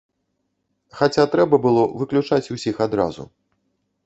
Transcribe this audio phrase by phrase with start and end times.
[1.01, 3.23] Хаця, трэба было выключаць усіх адразу.